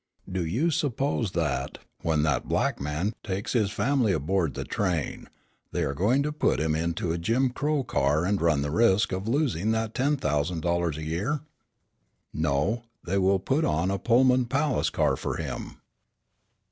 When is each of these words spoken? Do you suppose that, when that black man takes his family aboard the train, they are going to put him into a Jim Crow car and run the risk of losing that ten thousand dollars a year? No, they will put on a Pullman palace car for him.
Do 0.27 0.43
you 0.43 0.71
suppose 0.71 1.33
that, 1.33 1.77
when 2.01 2.23
that 2.23 2.47
black 2.47 2.79
man 2.81 3.13
takes 3.23 3.53
his 3.53 3.69
family 3.69 4.13
aboard 4.13 4.55
the 4.55 4.65
train, 4.65 5.29
they 5.71 5.83
are 5.83 5.93
going 5.93 6.23
to 6.23 6.31
put 6.31 6.59
him 6.59 6.73
into 6.73 7.11
a 7.11 7.19
Jim 7.19 7.51
Crow 7.51 7.83
car 7.83 8.25
and 8.25 8.41
run 8.41 8.63
the 8.63 8.71
risk 8.71 9.11
of 9.11 9.27
losing 9.27 9.69
that 9.73 9.93
ten 9.93 10.17
thousand 10.17 10.61
dollars 10.61 10.97
a 10.97 11.03
year? 11.03 11.41
No, 12.33 12.81
they 13.05 13.19
will 13.19 13.37
put 13.37 13.63
on 13.63 13.91
a 13.91 13.99
Pullman 13.99 14.45
palace 14.45 14.89
car 14.89 15.15
for 15.15 15.35
him. 15.37 15.77